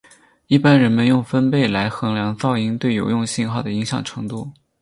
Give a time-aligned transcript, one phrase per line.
[0.47, 4.51] 一般人们用分贝来衡量噪音对有用信号的影响程度。